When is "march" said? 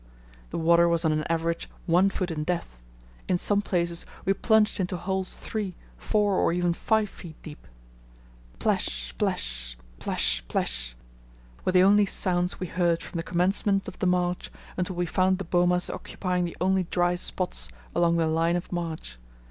14.07-14.49, 18.71-19.19